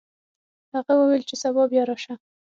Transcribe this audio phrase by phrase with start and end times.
[0.73, 2.13] هغه وویل چې سبا بیا راشه.